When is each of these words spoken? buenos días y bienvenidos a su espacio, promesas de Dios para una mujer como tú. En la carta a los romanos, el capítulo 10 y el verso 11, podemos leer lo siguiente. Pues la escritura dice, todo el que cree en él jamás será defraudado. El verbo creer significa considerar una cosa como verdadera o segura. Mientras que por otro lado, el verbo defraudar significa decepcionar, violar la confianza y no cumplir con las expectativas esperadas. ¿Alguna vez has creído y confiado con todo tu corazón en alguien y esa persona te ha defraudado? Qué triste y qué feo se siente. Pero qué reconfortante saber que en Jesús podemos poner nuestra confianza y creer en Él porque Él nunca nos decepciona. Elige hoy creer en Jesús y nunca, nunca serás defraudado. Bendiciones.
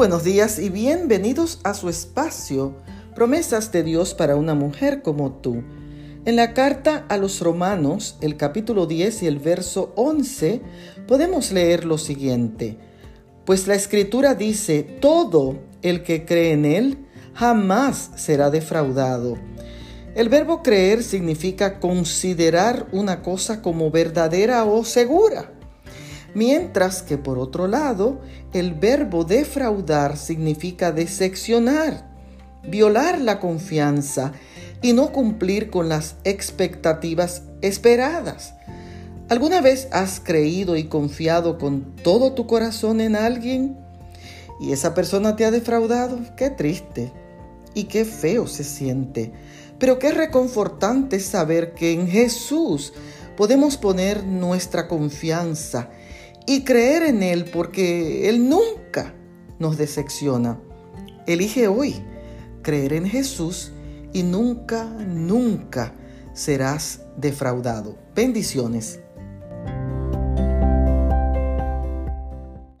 buenos 0.00 0.24
días 0.24 0.58
y 0.58 0.70
bienvenidos 0.70 1.60
a 1.62 1.74
su 1.74 1.90
espacio, 1.90 2.74
promesas 3.14 3.70
de 3.70 3.82
Dios 3.82 4.14
para 4.14 4.34
una 4.34 4.54
mujer 4.54 5.02
como 5.02 5.30
tú. 5.30 5.62
En 6.24 6.36
la 6.36 6.54
carta 6.54 7.04
a 7.10 7.18
los 7.18 7.42
romanos, 7.42 8.16
el 8.22 8.38
capítulo 8.38 8.86
10 8.86 9.24
y 9.24 9.26
el 9.26 9.38
verso 9.38 9.92
11, 9.96 10.62
podemos 11.06 11.52
leer 11.52 11.84
lo 11.84 11.98
siguiente. 11.98 12.78
Pues 13.44 13.66
la 13.66 13.74
escritura 13.74 14.34
dice, 14.34 14.84
todo 14.84 15.58
el 15.82 16.02
que 16.02 16.24
cree 16.24 16.52
en 16.52 16.64
él 16.64 17.06
jamás 17.34 18.12
será 18.16 18.48
defraudado. 18.48 19.36
El 20.14 20.30
verbo 20.30 20.62
creer 20.62 21.02
significa 21.02 21.78
considerar 21.78 22.86
una 22.92 23.20
cosa 23.20 23.60
como 23.60 23.90
verdadera 23.90 24.64
o 24.64 24.82
segura. 24.82 25.59
Mientras 26.34 27.02
que 27.02 27.18
por 27.18 27.38
otro 27.38 27.66
lado, 27.66 28.20
el 28.52 28.74
verbo 28.74 29.24
defraudar 29.24 30.16
significa 30.16 30.92
decepcionar, 30.92 32.08
violar 32.62 33.20
la 33.20 33.40
confianza 33.40 34.32
y 34.82 34.92
no 34.92 35.12
cumplir 35.12 35.70
con 35.70 35.88
las 35.88 36.16
expectativas 36.24 37.42
esperadas. 37.62 38.54
¿Alguna 39.28 39.60
vez 39.60 39.88
has 39.92 40.20
creído 40.20 40.76
y 40.76 40.84
confiado 40.84 41.58
con 41.58 41.94
todo 42.02 42.32
tu 42.32 42.46
corazón 42.46 43.00
en 43.00 43.14
alguien 43.16 43.76
y 44.60 44.72
esa 44.72 44.94
persona 44.94 45.36
te 45.36 45.44
ha 45.44 45.50
defraudado? 45.50 46.18
Qué 46.36 46.50
triste 46.50 47.12
y 47.74 47.84
qué 47.84 48.04
feo 48.04 48.46
se 48.46 48.64
siente. 48.64 49.32
Pero 49.78 49.98
qué 49.98 50.10
reconfortante 50.10 51.20
saber 51.20 51.74
que 51.74 51.92
en 51.92 52.08
Jesús 52.08 52.92
podemos 53.36 53.76
poner 53.76 54.24
nuestra 54.24 54.88
confianza 54.88 55.90
y 56.50 56.64
creer 56.64 57.04
en 57.04 57.22
Él 57.22 57.44
porque 57.44 58.28
Él 58.28 58.48
nunca 58.48 59.14
nos 59.60 59.78
decepciona. 59.78 60.58
Elige 61.28 61.68
hoy 61.68 61.94
creer 62.60 62.92
en 62.92 63.06
Jesús 63.06 63.70
y 64.12 64.24
nunca, 64.24 64.84
nunca 64.84 65.94
serás 66.34 67.02
defraudado. 67.16 67.96
Bendiciones. 68.16 68.98